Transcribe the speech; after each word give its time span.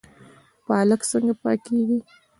پالک 0.65 1.01
څنګه 1.11 1.33
پاکیږي؟ 1.41 1.99